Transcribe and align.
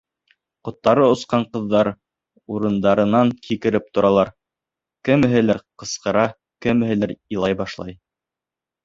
Ҡоттары 0.67 1.01
осҡан 1.15 1.43
ҡыҙҙар 1.57 1.89
урындарынан 2.55 3.33
һикереп 3.49 3.91
торалар, 3.99 4.31
кемеһелер 5.11 5.61
ҡысҡыра, 5.83 6.25
кемеһелер 6.67 7.15
илай 7.37 7.59
башлай. 7.61 7.95